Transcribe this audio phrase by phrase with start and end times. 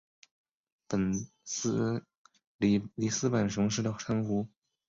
[2.57, 4.47] 里斯本雄狮的称呼。